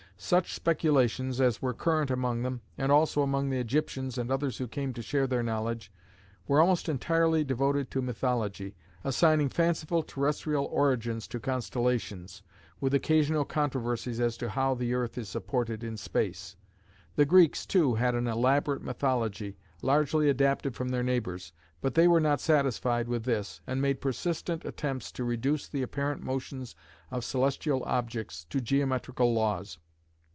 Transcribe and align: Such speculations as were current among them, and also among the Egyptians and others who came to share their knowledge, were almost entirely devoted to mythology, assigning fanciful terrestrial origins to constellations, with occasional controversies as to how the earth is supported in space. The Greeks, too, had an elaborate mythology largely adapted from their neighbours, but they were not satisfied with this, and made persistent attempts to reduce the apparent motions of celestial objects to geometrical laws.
Such 0.23 0.53
speculations 0.53 1.41
as 1.41 1.63
were 1.63 1.73
current 1.73 2.11
among 2.11 2.43
them, 2.43 2.61
and 2.77 2.91
also 2.91 3.23
among 3.23 3.49
the 3.49 3.57
Egyptians 3.57 4.19
and 4.19 4.29
others 4.31 4.59
who 4.59 4.67
came 4.67 4.93
to 4.93 5.01
share 5.01 5.25
their 5.25 5.41
knowledge, 5.41 5.91
were 6.47 6.61
almost 6.61 6.87
entirely 6.87 7.43
devoted 7.43 7.89
to 7.89 8.03
mythology, 8.03 8.75
assigning 9.03 9.49
fanciful 9.49 10.03
terrestrial 10.03 10.65
origins 10.65 11.27
to 11.29 11.39
constellations, 11.39 12.43
with 12.79 12.93
occasional 12.93 13.45
controversies 13.45 14.19
as 14.19 14.37
to 14.37 14.49
how 14.49 14.75
the 14.75 14.93
earth 14.93 15.17
is 15.17 15.27
supported 15.27 15.83
in 15.83 15.97
space. 15.97 16.55
The 17.15 17.25
Greeks, 17.25 17.65
too, 17.65 17.95
had 17.95 18.13
an 18.13 18.27
elaborate 18.27 18.83
mythology 18.83 19.57
largely 19.81 20.29
adapted 20.29 20.75
from 20.75 20.89
their 20.89 21.03
neighbours, 21.03 21.51
but 21.81 21.95
they 21.95 22.07
were 22.07 22.19
not 22.19 22.39
satisfied 22.39 23.07
with 23.07 23.23
this, 23.23 23.59
and 23.65 23.81
made 23.81 23.99
persistent 23.99 24.65
attempts 24.65 25.11
to 25.13 25.23
reduce 25.23 25.67
the 25.67 25.81
apparent 25.81 26.21
motions 26.21 26.75
of 27.09 27.25
celestial 27.25 27.83
objects 27.85 28.43
to 28.51 28.61
geometrical 28.61 29.33
laws. 29.33 29.79